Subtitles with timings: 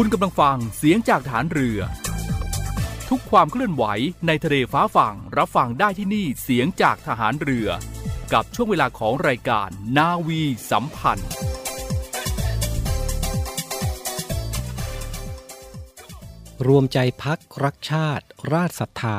[0.00, 1.80] คุณกำลังฟังเสียงจากฐานเรือ
[3.08, 3.84] ทุกความเคลื่อนไหว
[4.26, 7.68] ในทะเลฟ้าฝั่งรับฟังได้ที่นี่เสียงจากทหารเรือ
[8.32, 11.30] กับช่วงเวลาของรายการนาวีสัมพันธ์
[16.66, 19.18] รวมใจพักรักชาติ ราชศรัทธา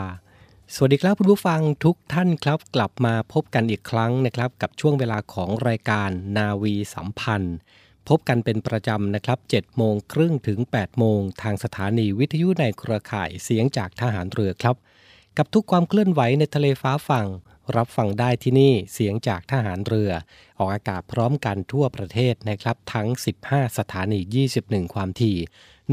[0.73, 7.58] สวัสดีครับคุณผู้ฟังทุกท่านครับ กลับมาพบกันอีกครั้งนะครับ กับช่วงเวลาของรายการนาวีสัมพันธ์
[8.09, 14.76] พบกันเป็นประจำนะครับ7โมงครึ่งถึง 8 โมง ทางสถานีวิทยุในเครือข่ายเสียงจากทหารเรือครับ
[15.37, 17.27] กับทุกความเคลื่อนไหวในทะเลฟ้าฝั่ง
[17.76, 20.11] รับฟังได้ที่นี่เสียงจากทหารเรือ
[20.58, 23.08] ออกอากาศพร้อมกันทั่วประเทศนะครับ ทั้ง
[23.43, 24.20] 15 สถานี
[24.58, 25.37] 21 ความถี่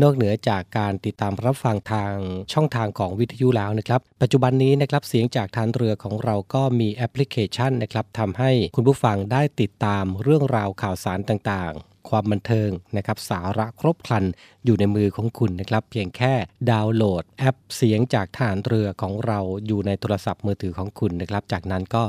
[0.02, 2.14] นอกเหนือจากการติดตามรับฟังทาง
[2.52, 14.24] ช่องทางของวิทยุแล้วนะครับ ปัจจุบันนี้นะครับเสียงจากทหารเรือของเราก็มีแอปพลิเคชันนะครับทำให้คุณผู้ฟังได้ติดตามเรื่องราวข่าวสารต่างๆ ความบันเทิงนะครับสาระครบครัน
[14.64, 16.34] อยู่ในมือของคุณนะครับ เพียงแค่
[16.70, 22.04] ดาวน์โหลดแอปเสียงจากทหารเรือของเราอยู่ในโทรศัพท์มือถือของคุณนะครับ จากนั้นก็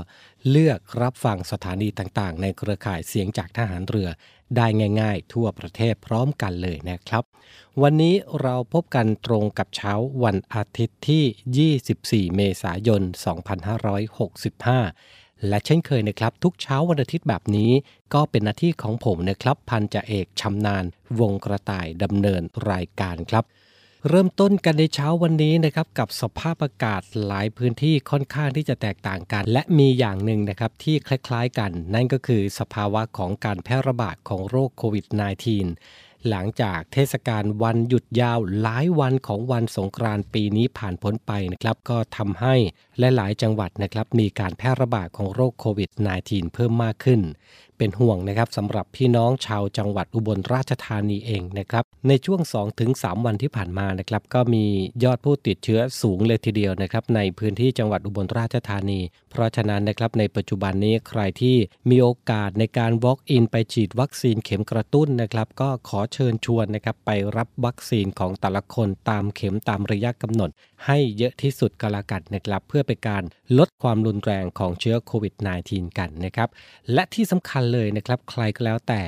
[0.50, 4.10] เลือกรับฟังสถานีต่างๆ ในเครือข่ายเสียงจากทหารเรือ
[4.56, 4.68] ได้
[5.02, 7.24] ง่ายๆ ทั่วประเทศพร้อมกันเลยนะครับ
[7.82, 13.02] วันนี้เราพบกันตรงกับเช้าวันอาทิตย์ที่ 24 เมษายน
[14.06, 17.72] 2565 และเช่นเคยนะครับ ทุกเช้าวันอาทิตย์แบบนี้
[18.14, 20.86] ก็เป็นหน้าที่ของผมนะครับพันจ่าเอกชำนาญ
[21.20, 22.42] วงกระต่ายดำเนิน
[22.72, 23.46] รายการครับ
[24.10, 35.06] เริ่มต้นกันในเช้าวันนี้นะครับกับสภาพอากาศหลายพื้นที่ค่อนข้างที่จะแตกต่างกัน และมีอย่างหนึ่งนะครับที่คล้ายๆกัน นั่นก็คือสภาวะของการแพร่ระบาดของโรคโควิด
[35.60, 42.56] -19 หลังจากเทศกาลวันหยุดยาวหลายวันของวันสงกรานต์ปีนี้ผ่านพ้นไปนะครับก็ทำให้
[43.16, 45.92] หลายๆจังหวัดนะครับมีการแพร่ระบาดของโรคโควิด
[46.24, 47.22] -19 เพิ่มมากขึ้น
[47.78, 52.42] เป็นห่วงนะครับสำหรับพี่น้องชาวจังหวัดอุบลราชธานีเองนะครับในช่วง
[52.84, 54.66] 2-3 วันที่ผ่านมานะครับก็มี
[55.04, 59.00] ยอดผู้ติดเชื้อสูงเลยทีเดียวนะครับในพื้นที่จังหวัดอุบลราชธานี
[59.32, 61.58] เพราะฉะนั้นนะครับในปัจจุบันนี้ใครที่
[61.90, 70.50] มีโอกาสในการ walk in ไปฉีดวัคซีนเข็มกระตุ้นนะครับก็ขอเชิญชวนนะครับไปรับวัคซีนของแต่ละคนตามเข็มตามระยะกำหนด
[70.86, 73.24] ให้เยอะที่สุดก็แล้วกันนะครับเพื่อเป็นการ
[73.58, 75.34] ลดความรุนแรงของเชื้อโควิด
[75.68, 76.50] -19 กันนะครับ
[76.94, 79.02] และที่สำคัญเลยนะครับใครก็แล้วแต่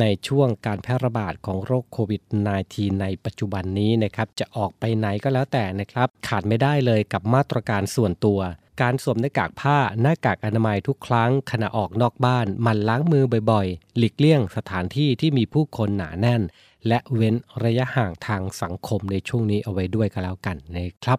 [0.00, 2.22] ในช่วงการแพร่ระบาดของโรคโควิด
[2.62, 8.40] -19 ในปัจจุบันนี้นะครับ จะออกไปไหนก็แล้วแต่นะครับ ขาดไม่ได้เลยกับมาตรการส่วนตัว
[8.82, 16.42] การสวมหน้ากากผ้าหน้ากากอนามัยทุกครั้ง ขณะออกนอกบ้าน มันล้างมือบ่อยๆ หลีกเลี่ยงสถานที่ที่มีผู้คนหนาแน่น
[16.88, 17.34] และเว้น
[17.64, 21.18] ระยะห่างทางสังคมในช่วงนี้เอาไว้ด้วยกันแล้วกันนะครับ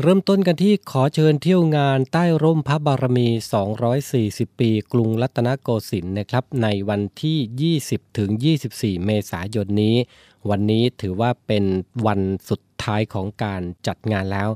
[0.00, 3.28] เริ่มต้นกันที่ขอเชิญเที่ยวงานใต้ร่มพระบารมี
[3.94, 8.30] 240 ปี กรุงรัตนโกสินทร์นะครับ ในวันที่ 20ถึง
[8.68, 9.96] 24 เมษายนนี้
[10.50, 11.64] วันนี้ถือว่าเป็น
[12.06, 14.48] วันสุดท้ายของการจัดงานแล้ว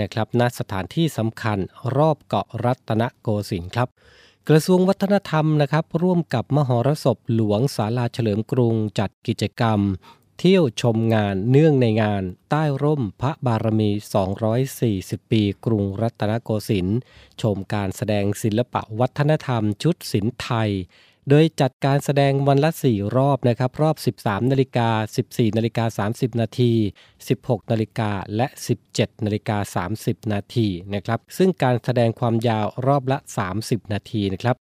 [0.00, 1.58] นะครับณสถานที่สำคัญ
[1.96, 3.88] รอบเกาะรัตนโกสินทร์ครับ
[4.48, 9.80] กระทรวงวัฒนธรรมนะครับ ร่วมกับมหรสพหลวงศาลาเฉลิมกรุงจัดกิจกรรม
[10.38, 13.90] เที่ยวชมงานเนื่องในงาน ใต้ร่มพระบารมี
[14.60, 16.98] 240 ปี กรุงรัตนโกสินทร์
[17.42, 20.70] ชมการแสดงศิลปะวัฒนธรรมชุดศิลป์ไทย
[21.30, 24.88] โดยจัดการแสดงวันละ 4 รอบนะครับ รอบ 13 นาฬิกา
[25.22, 26.72] 14 นาฬิกา 30 นาที
[27.20, 28.46] 16 นาฬิกา และ
[28.86, 33.18] 17 นาฬิกา 30 นาทีนะครับ ซึ่งการแสดงความยาวรอบละ
[33.54, 34.56] 30 นาทีนะครับ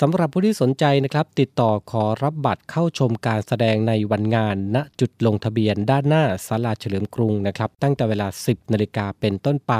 [0.00, 9.74] สำหรับผู้ที่สนใจนะครับติดต่อขอรับบัตรเข้าชมการแสดงในวันงาน ณจุดลงทะเบียนด้านหน้าศาลาเฉลิมกรุงนะครับตั้งแต่เวลา 10นาฬิกาเป็นต้นไป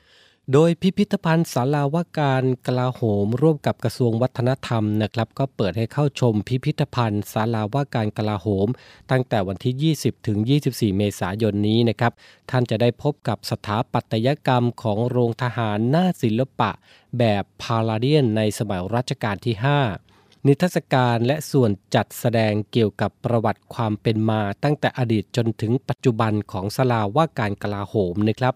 [0.52, 8.68] โดยพิพิธภัณฑ์ศาลาวาการกลาโหมร่วมกับกระทรวงวัฒนธรรมนะครับก็เปิดให้เข้าชมพิพิธภัณฑ์ศาลาวาการกลาโหม
[9.10, 10.38] ตั้งแต่วันที่ 20 ถึง
[10.68, 12.12] 24 เมษายนนี้นะครับ
[12.50, 16.70] ท่านจะได้พบกับสถาปัตยกรรมของโรงทหารหน้าศิลปะ
[17.18, 20.05] แบบพาลาเดียนในสมัยรัชกาลที่ 5
[20.46, 28.54] นิทรรศการและส่วนจัดแสดงเกี่ยวกับประวัติความเป็นมาตั้งแต่อดีตจนถึงปัจจุบันของสลาว่าการกลาโหมนะครับ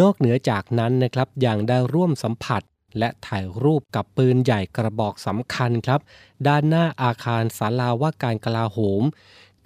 [0.00, 2.62] นอกเหนือจากนั้นนะครับยังได้ร่วมสัมผัส
[2.98, 6.00] และถ่ายรูปกับปืนใหญ่กระบอกสำคัญครับ
[6.46, 9.02] ด้านหน้าอาคารศาลาว่าการกลาโหม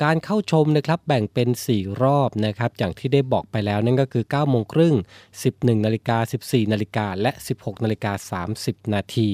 [0.04, 4.94] การเข้าชมนะครับแบ่งเป็น 4 รอบนะครับอย่างที่ได้บอกไปแล้วนั่นก็คือ9โมงครึ่ง
[5.40, 9.30] 11นาฬิกา14นาฬิกาและ 16นาฬิกา30 นาที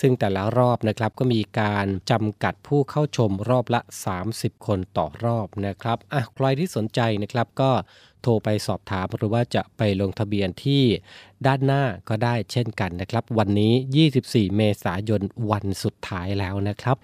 [0.00, 3.80] ซึ่งแต่ละรอบนะครับก็มีการจำกัดผู้เข้าชมรอบละ
[4.24, 7.70] 30 คนต่อรอบนะครับอะใครที่สนใจนะครับก็
[8.22, 10.82] โทรไปสอบถามหรือว่าจะไปลงทะเบียนที่
[11.46, 13.72] ด้านหน้าก็ได้เช่นกันนะครับ วันนี้
[14.14, 16.96] 24 เมษายนวันสุดท้ายแล้วนะครับ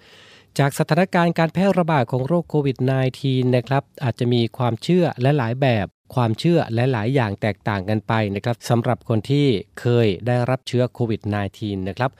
[0.59, 2.77] จากสถานการณ์การแพร่ระบาดของโรคโควิด
[3.17, 9.47] -19 นะครับอาจจะมีความเชื่อและหลายแบบความเชื่อและหลายอย่างแตกต่างกันไปนะครับสำหรับคนที่
[9.79, 11.21] เคยได้รับเชื้อโควิด
[11.55, 12.11] -19 นะครับ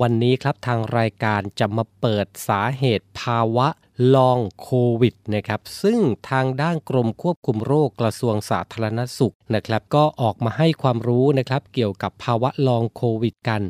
[0.00, 3.68] วันนี้ครับทางรายการจะมาเปิดสาเหตุภาวะ
[4.14, 6.00] ลองโควิดนะครับ ซึ่ง
[6.30, 13.62] ทางด้านกรมควบคุมโรคกระทรวงสาธารณสุขนะครับ ก็ออกมาให้ความรู้นะครับเกี่ยวกับภาวะลองโควิดกัน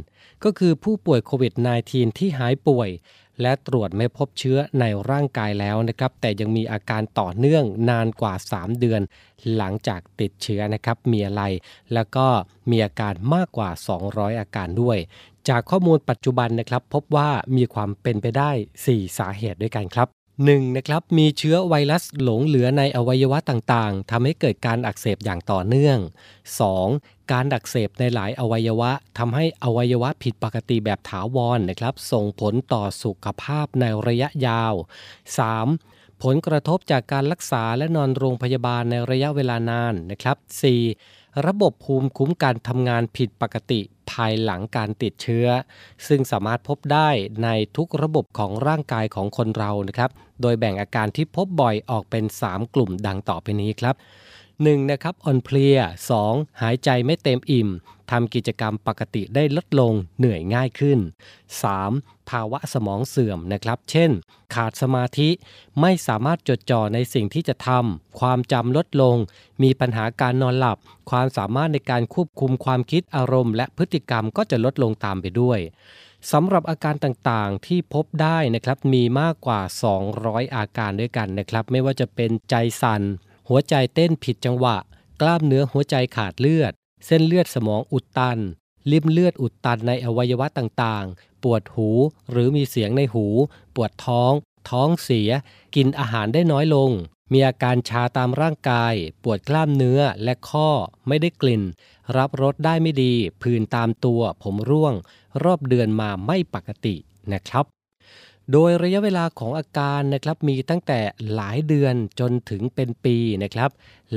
[0.45, 1.53] ก็คือผู้ป่วยโควิด
[1.87, 2.89] -19 ที่หายป่วย
[3.43, 9.01] และตรวจไม่พบเชื้อในร่างกายแล้วนะครับ แต่ยังมีอาการต่อเนื่องนานกว่า 3 เดือน
[9.57, 11.43] หลังจากติดเชื้อนะครับ มีอะไร
[11.95, 12.27] แล้วก็
[12.71, 13.71] มีอาการมากกว่า
[14.05, 14.99] 200 อาการด้วย
[15.49, 18.51] จากข้อมูลปัจจุบันนะครับ พบว่ามีความเป็นไปได้
[18.85, 20.09] 4 สาเหตุด้วยกันครับ
[20.51, 20.77] 1.
[20.77, 25.99] นะครับมีเชื้อไวรัสหลงเหลือในอวัยวะต่างๆทำให้เกิดการอักเสบอย่างต่อเนื่อง
[26.65, 27.33] 2.
[27.33, 34.75] การอักเสบในหลายอวัยวะทำให้อวัยวะผิดปกติแบบถาวรนนะครับ ส่งผลต่อสุขภาพในระยะยาว
[35.49, 36.23] 3.
[36.23, 41.22] ผลกระทบจากการรักษาและนอนโรงพยาบาลในระยะเวลานานนะครับ 4.
[41.47, 43.81] ระบบภูมิคุ้มกันทำงานผิดปกติ
[44.11, 45.47] ภายหลังการติดเชื้อ
[46.07, 47.09] ซึ่งสามารถพบได้
[47.45, 50.11] ในทุกระบบของร่างกายของคนเรานะครับ
[50.43, 53.95] โดยแบ่งอาการที่พบบ่อยออกเป็น 3 กลุ่มดังต่อไปนี้ครับ
[54.71, 54.91] 1.
[54.91, 55.79] นะครับอ่อนเพลีย
[56.19, 56.63] 2.
[56.63, 57.69] หายใจไม่เต็มอิ่ม
[58.11, 60.99] ทำกิจกรรมปกติได้ลดลงเหนื่อยง่ายขึ้น
[61.69, 62.31] 3.
[62.31, 64.11] ภาวะสมองเสื่อมนะครับ เช่น
[64.55, 65.29] ขาดสมาธิ
[65.81, 69.17] ไม่สามารถจดจ่อในสิ่งที่จะทำความจำลดลง
[69.63, 70.79] มีปัญหาการนอนหลับ
[71.11, 75.59] ความสามารถในการควบคุมความคิดอารมณ์และพฤติกรรมก็จะลดลงตามไปด้วย
[76.33, 79.61] สำหรับอาการต่างๆที่พบได้นะครับมีมากกว่า
[80.09, 83.03] 200 อาการด้วยกันนะครับ ไม่ว่าจะเป็นใจสัน่น
[83.55, 84.77] หัวใจเต้นผิดจังหวะ
[85.21, 86.73] กล้ามเนื้อหัวใจขาดเลือด
[87.07, 88.39] เส้นเลือดสมองอุดตัน
[88.91, 91.89] ลิ่มเลือดอุดตันในอวัยวะต่างๆ ปวดหู
[92.31, 93.27] หรือมีเสียงในหู
[93.75, 94.33] ปวดท้อง
[94.71, 95.31] ท้องเสีย
[95.75, 96.91] กินอาหารได้น้อยลง
[97.33, 100.69] มีอาการชาตามร่างกาย ปวดกล้ามเนื้อและข้อ
[101.09, 101.63] ไม่ได้กลิ่น
[102.17, 104.95] รับรสได้ไม่ดี ผื่นตามตัว ผมร่วง
[105.45, 106.95] รอบเดือนมาไม่ปกติ
[107.33, 107.67] นะครับ
[108.53, 111.01] โดยระยะเวลาของอาการนะครับมีตั้งแต่
[111.35, 113.71] หลายเดือนจนถึงเป็นปีนะครับ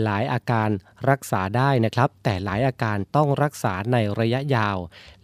[0.03, 0.69] หลายอาการ
[1.09, 4.77] รักษาได้นะครับ แต่หลายอาการต้องรักษาในระยะยาว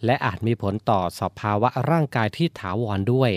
[0.05, 3.31] และอาจมีผลต่อสภาวะร่างกายที่ถาวรด้วย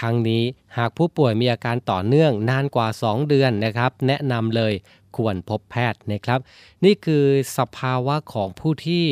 [0.00, 0.42] ทั้งนี้
[0.76, 4.72] หากผู้ป่วยมีอาการต่อเนื่องนานกว่า 2 เดือนนะครับ แนะนำเลย
[5.16, 6.40] ควรพบแพทย์นะครับ
[6.84, 7.24] นี่คือ
[7.58, 9.06] สภาวะของผู้ที่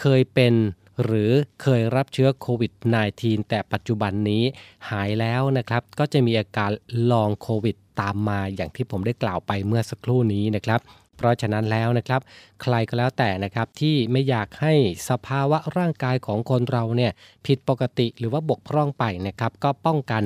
[0.00, 0.54] เคยเป็น
[1.02, 1.30] หรือ
[1.62, 2.72] เคยรับเชื้อโควิด
[3.10, 4.42] -19 แต่ปัจจุบันนี้
[4.90, 6.70] หายแล้วนะครับ ก็จะมีอาการ
[7.10, 10.80] ลองโควิดตามมาอย่างที่ผมได้กล่าวไปเมื่อสักครู่นี้นะครับ
[11.16, 12.20] เพราะฉะนั้นแล้วนะครับ
[12.62, 14.72] ใครก็แล้วแต่นะครับที่ไม่อยากให้
[15.08, 17.12] สภาวะร่างกายของคนเราเนี่ย
[17.46, 20.22] ผิดปกติหรือว่าบกพร่องไปนะครับก็ป้องกัน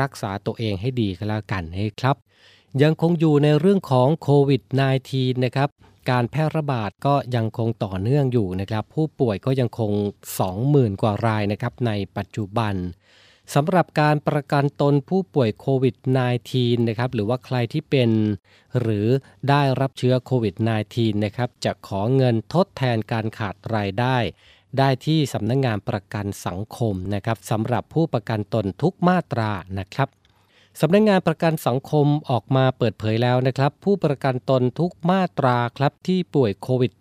[0.00, 2.16] รักษาตัวเองให้ดีก็แล้วกันนะครับ
[2.82, 4.62] ยังคงอยู่ในเรื่องของโควิด
[5.04, 5.68] -19 นะครับ
[6.10, 9.92] การแพร่ระบาดก็ยังคงต่อเนื่องอยู่นะครับ ผู้ป่วยก็ยังคง
[10.46, 12.74] 20,000 กว่ารายนะครับในปัจจุบัน
[13.54, 15.96] สำหรับการประกันตนผู้ป่วยโควิด
[16.42, 18.10] -19 นะครับหรือว่าใครที่เป็น
[18.80, 19.06] หรือ
[19.48, 20.54] ได้รับเชื้อโควิด
[20.90, 24.16] -19 นะครับจะขอเงินทดแทนการขาดรายได้
[24.78, 30.08] ได้ที่สำนักงงานประกันสังคมนะครับสำหรับผู้ประกันตนทุกมาตรานะครับ
[30.80, 36.92] สำนักงงานประกันสังคมออกมาเปิดเผยแล้วนะครับ ผู้ประกันตนทุกมาตราครับที่ป่วยโควิด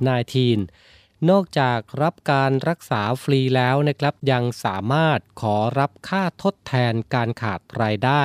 [0.60, 8.24] -19 นอกจากรับการรักษาฟรีแล้วนะครับ ยังสามารถขอรับค่าทดแทนการขาดรายได้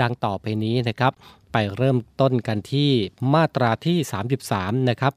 [0.00, 1.12] ดังต่อไปนี้นะครับ
[1.52, 2.92] ไปเริ่มต้นกันที่
[3.34, 3.98] มาตราที่
[4.42, 5.12] 33 นะครับ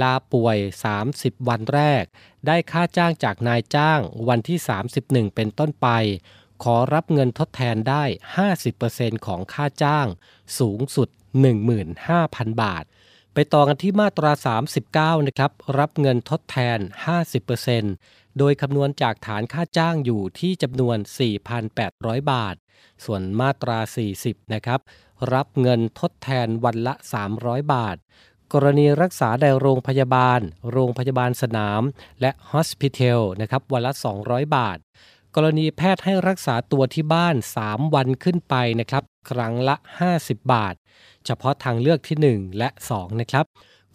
[0.00, 0.58] ลาป่วย
[1.02, 2.04] 30 วันแรก
[2.46, 4.58] ได้ค่าจ้างจากนายจ้างวันที่
[4.96, 5.88] 31 เป็นต้นไป
[6.62, 8.04] ขอรับเงินทดแทนได้
[8.64, 10.06] 50%ของค่าจ้าง
[10.58, 11.08] สูงสุด
[11.84, 12.84] 15,000 บาท
[13.34, 14.32] ไปต่อกันที่มาตรา
[15.18, 16.78] 39 นะครับ รับเงินทดแทน
[17.58, 20.96] 50%โดยคำนวณจากฐานค่าจ้างอยู่ที่จำนวน
[21.64, 22.54] 4,800 บาท
[23.04, 23.78] ส่วนมาตรา
[24.16, 24.80] 40 นะครับ
[25.32, 26.94] รับเงินทดแทนวันละ
[27.34, 27.96] 300 บาท
[28.52, 30.40] กรณีรักษาในโรงพยาบาล
[30.72, 31.82] โรงพยาบาลสนาม
[32.20, 33.92] และฮอสพิเทลนะครับวันละ
[34.24, 34.78] 200 บาท
[35.36, 39.76] กรณีแพทย์ให้รักษาตัวที่บ้าน 3 วันขึ้นไปนะครับ ครั้งละ
[40.12, 40.74] 50 บาท
[41.26, 43.44] เฉพาะทางเลือกที่ 1 และ 2 นะครับ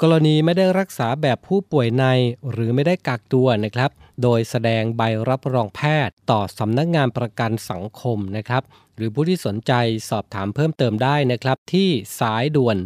[0.01, 2.05] กรณีไม่ได้รักษาแบบผู้ป่วยใน
[2.51, 3.91] หรือไม่ได้กักตัวนะครับ
[4.24, 8.63] โดยแสดงใบรับรองแพทย์ต่อสำนักงงานประกันสังคมนะครับ
[8.96, 9.74] หรือผู้ที่สนใจ
[10.10, 12.77] สอบถามเพิ่มเติมได้นะครับ ที่สายด่วน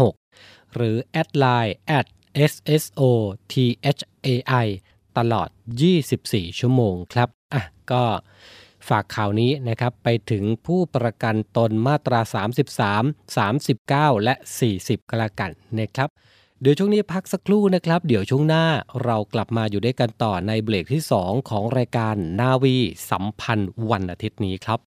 [0.00, 2.06] 1506 หรือแอดไลน์ at
[2.52, 3.00] sso
[3.52, 4.66] thai
[5.18, 5.48] ตลอด
[6.04, 8.02] 24 ชั่วโมงครับอะก็
[8.88, 12.20] ฝากข่าวนี้นะครับไปถึงผู้ประกันตนมาตรา
[12.98, 13.36] 33
[14.16, 14.34] 39 และ
[14.72, 16.08] 40 กละกันนะครับ
[16.62, 18.64] เดี๋ยวช่วงนี้พักสักครู่นะครับ เดี๋ยวช่วงหน้า
[19.04, 22.76] เรากลับมาอยู่ด้วยกันต่อในเบรกที่ 2 ของรายการนาวี
[23.10, 24.89] สัมพันธ์วันอาทิตย์นี้ครับ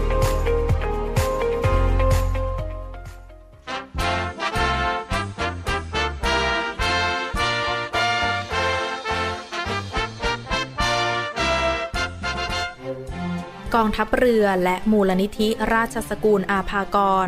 [13.75, 17.27] กองทัพเรือและมูลนิธิราชสกุลอาภากร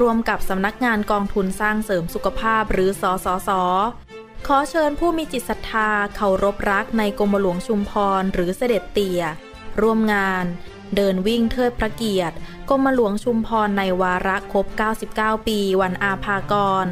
[0.00, 3.50] รวมกับสำนักงานกองทุนสร้างเสริมสุขภาพหรือสสส
[4.46, 9.22] ขอเชิญผู้มีจิตศรัทธาเคารพรักในกรมหลวงชุมพรหรือเสด็จเตี่ย
[9.80, 10.44] ร่วมงาน
[10.96, 12.36] เดินวิ่งเทิดพระเกียรติ
[12.70, 14.66] กรมหลวงชุมพรในวาระครบ
[15.08, 16.86] 99 ปีวันอาภากร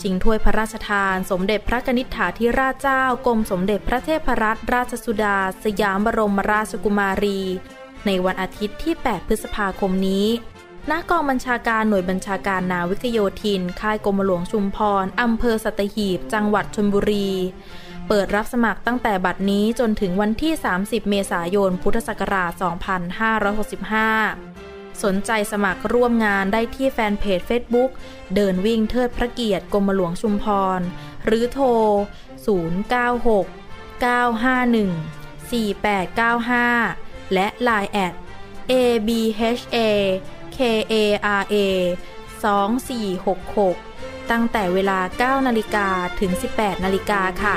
[0.00, 7.40] ชิงถ้วยพระราชทาน สมเด็จพระนิษฐาธิราชเจ้ากรมสมเด็จพระเทพรัตนราชสุดา สยามบรมราชกุมารี
[8.06, 10.26] ในวันอาทิตย์ที่ 8 พฤษภาคมนี้
[10.90, 17.30] ณกองบัญชาการหน่วยบัญชาการนาวิกโยธิน ค่ายกรมหลวงชุมพร อำเภอสัตหีบ จังหวัดชลบุรี
[18.08, 20.52] เปิดรับสมัครตั้งแต่บัดนี้จนถึงวันที่
[20.82, 22.52] 30 เมษายน พุทธศักราช
[24.20, 27.90] 2565 สนใจสมัครร่วมงานได้ที่แฟนเพจ Facebook
[28.34, 30.44] เดินวิ่งเทิดพระเกียรติกรมหลวงชุมพ
[30.78, 30.80] ร
[31.24, 31.66] หรือโทร
[32.46, 38.14] 096 951 4895 และ Line แอด
[38.70, 39.50] abha
[40.56, 41.36] kara
[42.42, 45.88] 2466 ตั้งแต่เวลา 9 นาฬิกา
[46.20, 47.56] ถึง 18 นาฬิกาค่ะ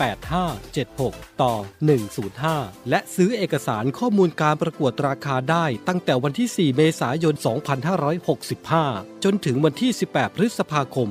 [0.00, 1.54] 8576 ต่อ
[2.22, 7.34] 105 และซื้อเอกสารข้อมูลการประกวดราคาได้ตั้งแต่วันที่ 4 เมษายน
[8.28, 11.08] 2565 จนถึงวันที่ 18 พฤษภาคม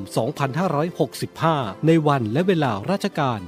[1.31, 3.41] 2565 ในวันและเวลาราชการ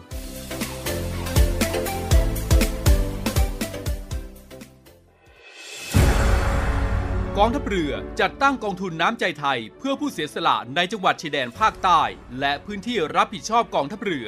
[7.39, 12.01] กองทัพเรือจัดตั้งกองทุนน้ำใจไทย เพื่อผู้เสียสละในจังหวัดชายแดนภาคใต้
[12.39, 14.27] และพื้นที่รับผิดชอบกองทัพเรือ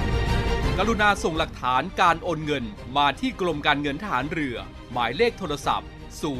[0.77, 2.63] กรุณาส่งหลักฐานการโอนเงิน
[2.97, 4.57] มาที่กรมการเงินทหารเรือ
[4.91, 5.89] หมายเลขโทรศัพท์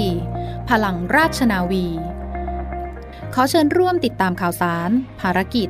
[0.70, 1.86] พลังราชนาวี
[3.34, 4.90] ขอเชิญร่วมติดตามข่าวสาร
[5.22, 5.70] ภารกิจ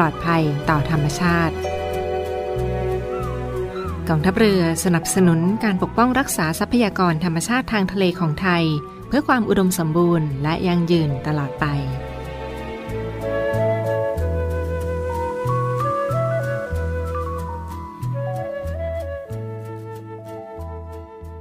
[0.00, 1.54] ลอดภัยต่อธรรมชาติ
[4.08, 8.64] กองทัพเรือสนับสนุนการปกป้องรักษาทรัพยากรธรรมชาติทางทะเลของไทย
[9.08, 11.66] เพื่อความอุดมสมบูรณ์และยั่งยืนตลอดไป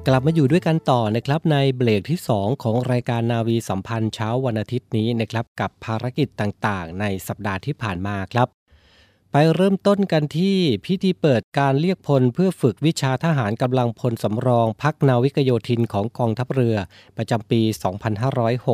[0.10, 8.48] กลับมาอยู่ด้วยกันต่อนะครับในเบรกที่ 2 ของรายการนาวีสัมพันธ์เช้าวันอาทิตย์นี้นะครับกับภารกิจต่างๆ ในสัปดาห์ที่ผ่านมาครับ
[9.32, 16.76] ไปเริ่มต้นกันที่พิธีเปิดการเรียกพลเพื่อฝึกวิชาทหารกำลังพลสำรองพักนาวิกโยธินของกองทัพเรือ
[17.18, 17.62] ประจำปี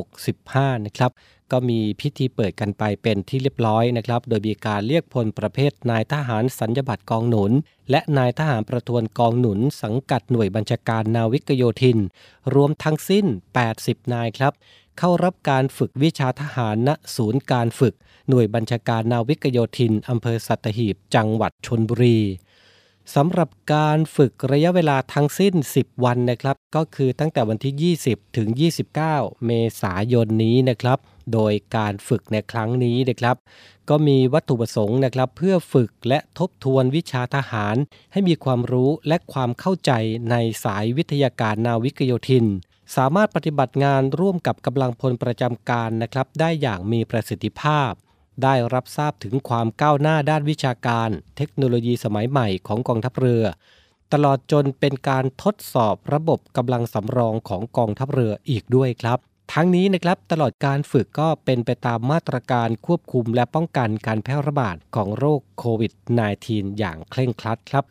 [0.07, 1.11] 2565 นะครับ
[1.53, 7.51] ก็มีพิธีเปิดกันไปเป็นที่เรียบร้อยนะครับ โดยมีการเรียกพลประเภทนายทหารสัญญบัตรกองหนุน
[7.91, 11.99] และนายทหารประทวนกองหนุน สังกัดหน่วยบัญชาการนาวิกโยธิน
[12.55, 13.25] รวมทั้งสิ้น
[13.69, 14.53] 80 นายครับ
[14.99, 17.93] เข้ารับการฝึกวิชาทหารณศูนย์การฝึก
[18.29, 22.19] หน่วยบัญชาการนาวิกโยธินอำเภอสัตหีบจังหวัดชนบุรี
[23.15, 28.47] สำหรับการฝึกระยะเวลาทั้งสิ้น 10 วันนะครับ ก็คือตั้งแต่วันที่ 20 ถึง
[28.97, 30.99] 29 เมษายนนี้นะครับ
[31.33, 33.37] โดยการฝึกในครั้งนี้นะครับ
[33.89, 37.75] ก็มีวัตถุประสงค์นะครับ เพื่อฝึกและทบทวนวิชาทหาร
[38.11, 39.91] ให้มีความรู้และความเข้าใจ
[40.31, 42.45] ในสายวิทยาการนาวิกโยธิน
[42.95, 47.91] สามารถปฏิบัติงานร่วมกับกำลังพลประจำการนะครับ ได้อย่างมีประสิทธิภาพ
[48.43, 53.43] ได้รับทราบถึงความก้าวหน้าด้านวิชาการ เทคโนโลยีสมัยใหม่ของกองทัพเรือ
[54.13, 59.19] ตลอดจนเป็นการทดสอบระบบกำลังสำรองของกองทัพเรืออีกด้วยครับ
[59.51, 65.93] ทั้งนี้นะครับตลอดการฝึกก็เป็นไปตามมาตรการควบคุมและป้องกันการแพร่ระบาดของโรคโควิด
[66.35, 67.85] -19 อย่างเคร่งครัดครับ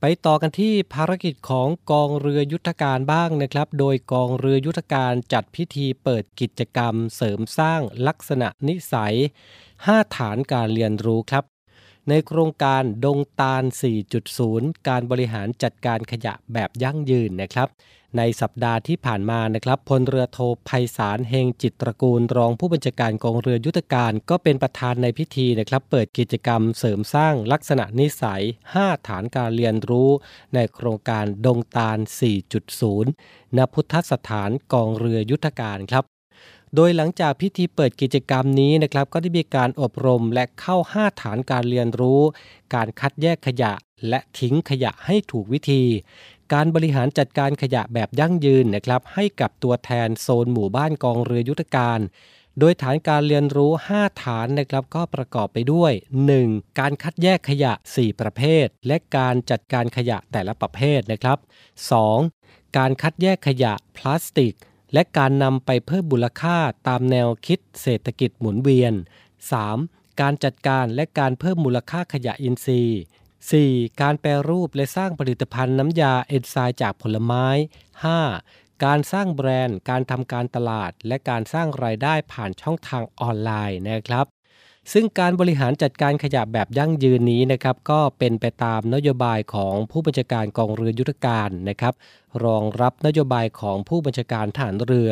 [0.00, 9.14] ไปต่อกันที่ภารกิจของกองเรือยุทธการบ้างนะครับ โดยกองเรือยุทธการจัดพิธีเปิดกิจกรรม เสริมสร้างลักษณะนิสัย
[9.66, 11.44] 5 ฐานการเรียนรู้ครับ
[12.08, 13.62] ในโครงการดงตาล
[14.26, 17.68] 4.0 การบริหารจัดการขยะแบบยั่งยืนนะครับ
[18.16, 28.42] ในสัปดาห์ที่ผ่านมานะครับพลเรือโทไพศาลเฮงจิตตระกูลรองผู้บัญชาการกองเรือยุทธการ ก็เป็นประธานในพิธีนะครับ เปิดกิจกรรมเสริมสร้างลักษณะนิสัย
[28.74, 30.10] 5 ฐานการเรียนรู้
[30.54, 31.98] ในโครงการดงตาล
[32.78, 36.04] 4.0 ณพุทธสถานกองเรือยุทธการครับ
[36.74, 42.20] โดยหลังจากพิธีเปิดกิจกรรมนี้นะครับ ก็ได้มีการอบรมและเข้า 5 ฐานการเรียนรู้
[42.74, 43.72] การคัดแยกขยะ
[44.08, 45.82] และทิ้งขยะให้ถูกวิธี
[46.52, 52.00] การบริหารจัดการขยะแบบยั่งยืนนะครับให้กับตัวแทนโซนหมู่บ้านกองเรือยุทธการ
[52.58, 55.92] โดยฐานการเรียนรู้ 5 ฐานนะครับก็ประกอบไปด้วย
[56.36, 56.78] 1.
[56.80, 61.38] การคัดแยกขยะ 4 ประเภท และการจัดการขยะแต่ละประเภทนะครับ
[62.08, 62.76] 2.
[62.76, 64.54] การคัดแยกขยะพลาสติก
[64.92, 66.56] และการนำไปเพิ่มมูลค่า
[66.88, 68.92] ตามแนวคิดเศรษฐกิจหมุนเวียน
[69.56, 70.20] 3.
[70.20, 73.00] การจัดการและการเพิ่มมูลค่าขยะอินทรีย์
[73.46, 74.00] 4.
[74.00, 77.46] การแปรรูปและสร้างผลิตภัณฑ์น้ำยาเอนไซม์จากผลไม้
[78.16, 78.84] 5.
[78.84, 84.26] การสร้างแบรนด์ การทำการตลาด และการสร้างรายได้ผ่านช่องทางออนไลน์นะครับ
[84.92, 91.94] ซึ่งการบริหารจัดการขยะแบบยั่งยืนนี้นะครับก็เป็นไปตามนโยบายของผู้บัญชาการกองเรือยุทธการนะครับ
[92.44, 95.10] รองรับนโยบายของผู้บัญชาการฐานเรือ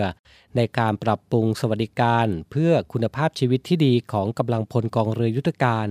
[0.56, 5.86] ในการปรับปรุงสวัสดิการ เพื่อคุณภาพชีวิตที่ดีของกำลังพลกองเรือยุทธการ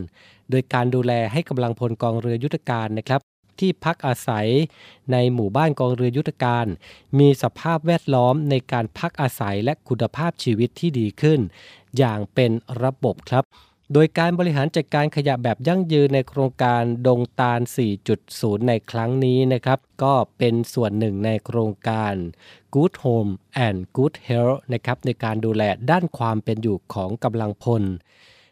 [0.50, 3.22] โดยการดูแลให้กำลังพลกองเรือยุทธการนะครับ
[3.60, 4.48] ที่พักอาศัย
[5.12, 6.66] ในหมู่บ้านกองเรือยุทธการ
[7.20, 11.40] มีสภาพแวดล้อมในการพักอาศัยและคุณภาพชีวิตที่ดีขึ้น
[11.98, 12.52] อย่างเป็น
[12.84, 13.44] ระบบครับ
[13.94, 17.60] โดยการบริหารจัดการขยะแบบยั่งยืนในโครงการดงตาล
[18.14, 22.14] 4.0 ในครั้งนี้นะครับ ก็เป็นส่วนหนึ่งในโครงการ
[22.76, 23.32] Good Home
[23.68, 27.84] and Good Health นะครับในการดูแลด้านความเป็นอยู่ของกำลังพล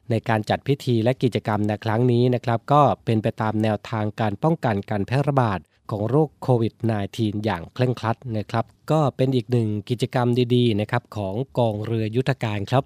[0.09, 5.59] ในการจัดพิธีและกิจกรรมในครั้งนี้นะครับ ก็เป็นไปตามแนวทางการป้องกันการแพร่ระบาด
[5.91, 6.73] ของโรคโควิด
[7.09, 12.83] -19 อย่างเคร่งครัดนะครับ ก็เป็นอีกหนึ่งกิจกรรมดีๆนะครับของกองเรือยุทธการครับ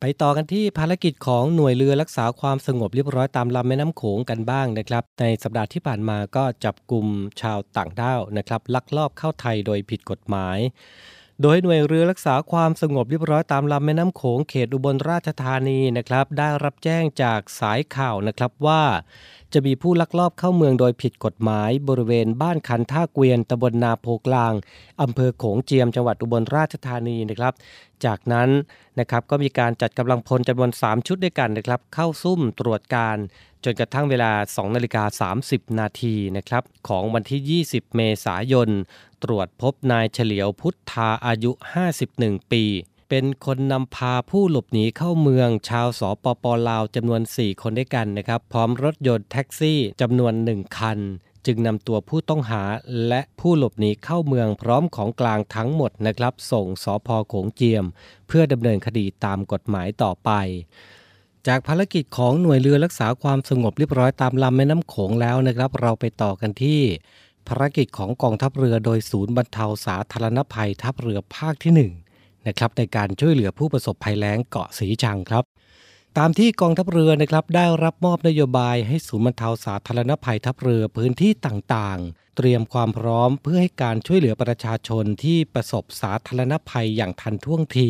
[0.00, 7.06] ไปต่อกันที่ภารกิจของหน่วยเรือรักษาความสงบเรียบร้อยตามลำแม่น้ำโขงกันบ้างนะครับ ในสัปดาห์ที่ผ่านมาก็จับกลุ่ม
[7.40, 10.58] ชาวต่างด้าวนะครับลักลอบเข้าไทยโดยผิดกฎหมาย
[11.42, 18.82] โดยหน่วยเรือรักษาความสงบเรียบร้อยตามลำแม่น้ำโขงเขตอุบลราชธานีนะครับ ได้รับแจ้งจากสายข่าวนะครับว่า
[19.52, 24.52] จะมีผู้ลักลอบเข้าเมืองโดยผิดกฎหมายบริเวณบ้านคันท่าเกวียนตำบลนาโพกลาง
[25.02, 27.54] อำเภอโขงเจียมจังหวัดอุบลราชธานีนะครับ
[28.04, 28.48] จากนั้น
[28.98, 33.16] นะครับก็มีการจัดกำลังพลจำนวน 3 ชุดด้วยกันนะครับ เข้าซุ่มตรวจการ
[33.64, 38.70] จนกระทั่งเวลา 2 นาฬิกา 30 นาทีนะครับของวันที่ 20 เมษายน
[39.24, 41.50] ตรวจพบนายเฉลียวพุทธาอายุ
[42.02, 42.64] 51 ปี
[43.08, 50.98] เป็นคนนำพาผู้หลบหนีเข้าเมืองชาวสปปลาวจำนวน 4 คนด้วยกันนะครับ พร้อมรถยนต์แท็กซี่จำนวน 1 คัน
[51.46, 52.62] จึงนำตัวผู้ต้องหา
[53.08, 57.84] และผู้หลบหนีเข้าเมืองพร้อมของกลางทั้งหมดนะครับ ส่งสพโขงเจียม
[58.28, 60.30] เพื่อดำเนินคดีตามกฎหมายต่อไป
[61.46, 66.80] จากภารกิจของหน่วยเรือรักษาความสงบเรียบร้อยตามลำแม่น้ำโขงแล้วนะครับ เราไปต่อกันที่
[67.48, 72.07] ภารกิจของกองทัพเรือโดยศูนย์บรรเทาสาธารณภัยทัพเรือภาคที่1
[72.48, 75.44] นะครับในการช่วยเหลือผู้ประสบภัยแล้งเกาะสีชังครับ
[76.18, 87.88] ตามที่กองทัพเรือนะครับได้รับมอบนโยบายให้ศูนย์บรรเทาสาธารณภัยทัพเรือพื้นที่ต่างๆ เตรียมความพร้อมเพื่อให้การช่วยเหลือประชาชนที่ประสบสาธารณภัยอย่างทันท่วงที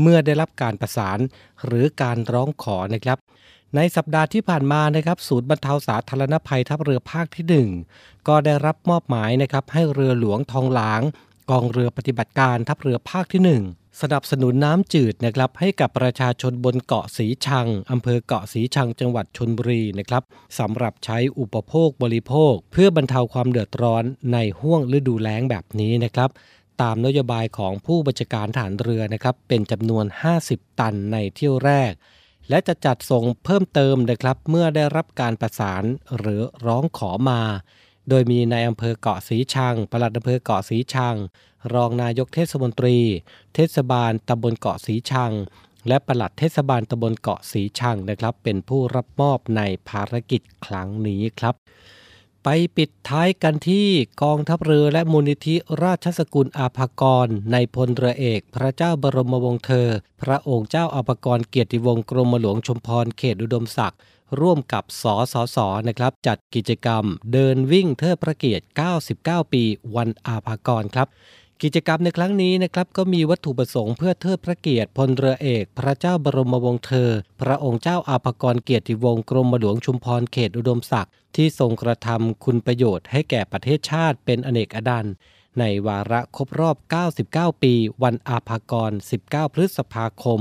[0.00, 1.18] เมื่อได้รับการประสาน
[1.64, 3.18] หรือการร้องขอนะครับ
[3.76, 11.02] ในสัปดาห์ที่ผ่านมานะครับศูนย์บรรเทาสาธารณภัยทัพเรือภาคที่ 1 ก็ได้รับมอบหมายนะครับให้เรือหลวงทองหลาง
[11.50, 20.22] กองเรือปฏิบัติการทัพเรือภาคที่1 สนับสนุนน้ำจืดนะครับให้กับประชาชนบนเกาะสีชังอำเภอเกาะสีชังจังหวัดชนบุรีนะครับ
[20.58, 26.30] สำหรับใช้อุปโภคบริโภค เพื่อบรรเทาความเดือดร้อนในห้วงฤดูแล้งแบบนี้นะครับ
[26.82, 30.04] ตามนโยบายของผู้บัญชาการฐานเรือนะครับเป็นจำนวน
[30.42, 31.92] 50 ตันในเที่ยวแรก
[32.48, 35.84] และจะจัดส่งเพิ่มเติมนะครับเมื่อได้รับการประสาน
[36.18, 37.42] หรือร้องขอมา
[38.08, 41.16] โดยมีนายอำเภอเกาะสีชังปลัดอำเภอเกาะสีชัง
[41.74, 42.98] รองนายกเทศมนตรี
[43.54, 45.32] เทศบาลตำบลเกาะสีชัง
[45.88, 51.54] และปลัดเทศบาลตำบลเกาะสีชังนะครับ เป็นผู้รับมอบในภารกิจครั้งนี้ครับ
[52.44, 53.86] ไปปิดท้ายกันที่
[54.22, 59.88] กองทัพเรือและมูลนิธิราชสกุลอาภากร ในพลเรือเอก พระเจ้าบรมวงศ์เธอ
[60.22, 64.00] พระองค์เจ้าอาภากรเกียรติวงศ์กรมหลวงชุมพรเขตอุดมศักดิ์
[64.40, 68.64] ร่วมกับสสส นะครับ จัดกิจกรรมเดินวิ่งเทิดพระเกียรติ
[69.08, 69.62] 99 ปี
[69.96, 71.08] วันอาภากรครับ
[71.64, 77.10] กิจกรรมในครั้งนี้นะครับก็มีวัตถุประสงค์เพื่อเทิดพระเกียรติพลเรือเอก พระเจ้าบรมวงศ์เธอ
[77.42, 85.06] พระองค์เจ้าอาภกรเกียรติวงศ์กรมหลวงชุมพรเขตอุดมศักดิ์ที่ทรงกระทำคุณประโยชน์ให้แก่ประเทศชาติเป็นอเนกอดัน
[85.58, 86.76] ในวาระครบรอบ
[87.16, 90.40] 99 ปี วันอาภากร 19 พฤษภาคม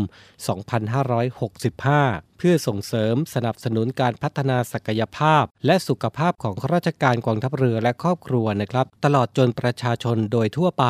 [1.00, 10.86] 2565 เพื่อส่งเสริมสนับสนุนการพัฒนาศักยภาพ และสุขภาพของข้าราชการกองทัพเรือและครอบครัวนะครับ ตลอดจนประชาชนโดยทั่วไป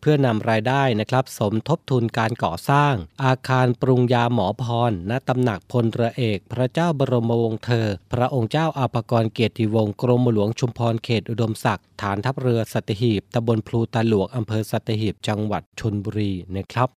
[0.00, 16.88] เพื่อนำรายได้นะครับสมทบทุนการก่อสร้าง อาคารปรุงยาหมอพร ณตำหนักพลเรือเอก พระเจ้าบรมวงศ์เธอ พระองค์เจ้าอาภากรเกียรติวงศ์กรมหลวงชุมพรเขตอุดมศักดิ์ฐานทัพเรือสัตหีบตำบลพลูตาหลวงอำเภอสัตหีบจังหวัดชนบุรีนะครับ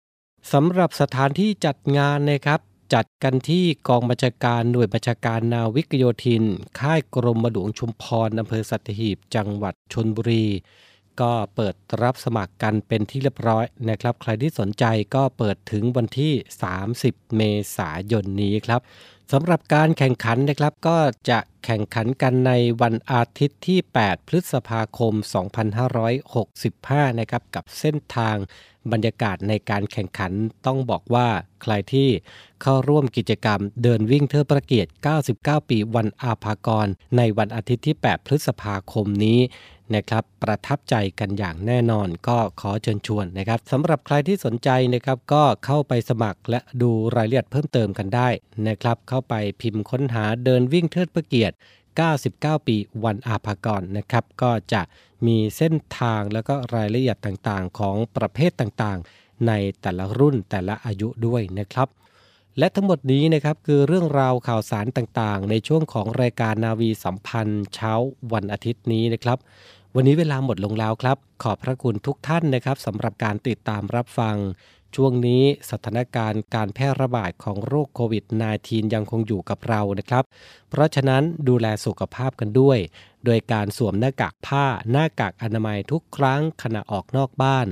[0.52, 2.60] สำหรับสถานที่จัดงานนะครับ
[2.94, 6.44] จัดกันที่กองบัญชาการหน่วยบัญชาการนาวิกโยธิน
[6.80, 10.46] ค่ายกรมหลวงชุมพรอำเภอสัตหีบ จังหวัดชนบุรี
[11.22, 16.34] ก็เปิดรับสมัครกันเป็นที่เรียบร้อยนะครับ ใครที่สนใจก็เปิดถึงวันที่
[16.86, 17.42] 30 เม
[17.78, 18.82] ษายนนี้ครับ
[19.32, 20.98] สำหรับการแข่งขันนะครับก็
[21.30, 25.14] จะแข่งขันกันในวันอาทิตย์ที่ 8 พฤษภาคม
[26.36, 28.38] 2565 นะครับกับเส้นทาง
[28.92, 30.32] บรรยากาศในการแข่งขัน
[30.66, 31.28] ต้องบอกว่า
[31.62, 32.10] ใครที่
[32.62, 34.92] เข้าร่วมกิจกรรมเดินวิ่งเทอประเกียรติ
[35.32, 39.40] 99 ปีวันอาภากร ในวันอาทิตย์ที่ 8 พฤษภาคมนี้
[39.96, 48.30] นะครับประทับใจกันอย่างแน่นอนก็ขอเชิญชวนนะครับสำหรับใครที่สนใจนะครับก็เข้าไปสมัครและดูรายละเอียดเพิ่มเติมกันได้
[48.68, 51.56] นะครับเข้าไปพิมพ์ค้นหาเดินวิ่งเทิดพระเกียรติ
[52.10, 54.82] 99 ปีวันอาภากรนะครับก็จะ
[55.28, 59.52] มีเส้นทางแล้วก็รายละเอียดต่างๆ ของประเภทต่างๆ ใน
[59.82, 61.90] แต่ละรุ่นแต่ละอายุด้วยนะครับ
[62.60, 67.94] และทั้งหมดนี้นะครับคือเรื่องราวข่าวสารต่างๆ ในช่วงของรายการนาวีสัมพันธ์เช้า
[68.34, 69.38] วันอาทิตย์นี้นะครับ
[69.96, 74.36] วันนี้เวลาหมดลงแล้วครับ ขอบพระคุณทุกท่านนะครับสำหรับการติดตามรับฟัง
[74.96, 78.24] ช่วงนี้สถานการณ์การแพร่ระบาดของโรคโควิด
[78.60, 80.24] -19 ยังคงอยู่กับเรานะครับ
[80.70, 82.78] เพราะฉะนั้นดูแลสุขภาพกันด้วย
[83.26, 87.68] โดยการสวมหน้ากากผ้าหน้ากากอนามัยทุกครั้งขณะออกนอกบ้าน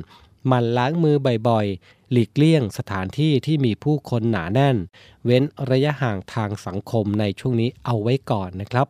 [0.47, 1.15] หมั่นล้างมือ
[1.49, 4.77] บ่อยๆ หลีกเลี่ยงสถานที่ที่มีผู้คนหนาแน่น
[5.25, 8.87] เว้นระยะห่างทางสังคมในช่วงนี้เอาไว้ก่อนนะครับ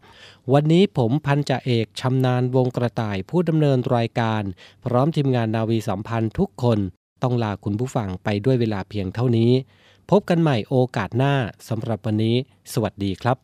[0.53, 4.43] วันนี้ผมพันจ่าเอกชำนาญวงกระต่ายผู้ดำเนินรายการ
[4.85, 6.79] พร้อมทีมงานนาวีสัมพันธ์ทุกคน
[7.23, 9.51] ต้องลาคุณผู้ฟังไปด้วยเวลาเพียงเท่านี้
[10.09, 11.33] พบกันใหม่โอกาสหน้า
[11.67, 12.35] สำหรับวันนี้
[12.73, 13.37] สวัสดีครับ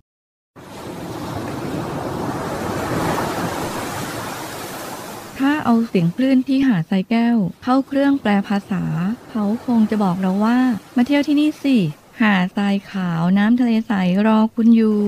[5.39, 8.83] ถ้า เอาเสียงคลื่นที่หาดทรายแก้ว เข้าเครื่องแปลภาษา
[9.31, 10.59] เขาคงจะบอกเราว่า
[10.95, 11.77] มาเที่ยวที่นี่สิ
[12.21, 13.93] หาดทรายขาวน้ำทะเลใส
[14.27, 14.99] รอคุณอยู่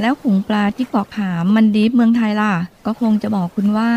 [0.00, 2.54] แล้วขุงปลาที่เกาะขามมันดีฟเมืองไทยล่ะ
[2.86, 3.92] ก็คงจะบอกคุณว่า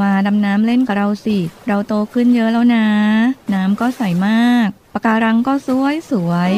[0.00, 2.86] มาดำน้ำเล่นกับเราสิ เราโตขึ้นเยอะแล้วนะ
[3.54, 6.52] น้ำก็ใสมากปะการังก็สวยสวย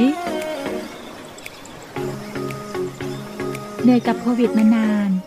[3.83, 5.11] เหนื่อยกับโควิดมานาน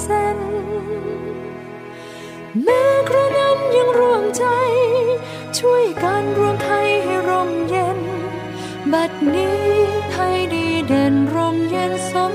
[0.00, 0.38] เส้น
[2.62, 4.44] แม้กระนั้นยังร่วมใจ
[5.58, 8.00] ช่วยกันรวมไทยให้ร่มเย็น
[8.92, 9.62] บัดนี้
[10.10, 12.32] ไทยดีเด่นร่มเย็นสม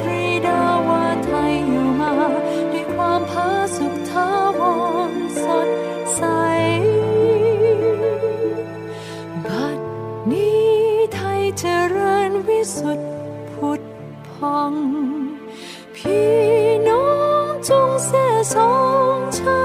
[0.00, 2.12] พรีดาวาไทยอยู่มา
[2.72, 4.60] ด้วยความผาสุกทาร
[5.44, 5.68] สด
[6.14, 6.22] ใส
[9.44, 9.78] บัด
[10.30, 10.68] นี้
[11.14, 11.64] ไทยเจ
[11.94, 13.10] ริญวิสุทธิ์
[13.52, 13.70] ผุ
[14.30, 14.74] พอง
[15.96, 16.18] พี
[16.88, 17.08] น้อ
[17.44, 18.10] งจงเส
[18.54, 18.74] สอ
[19.16, 19.59] งชา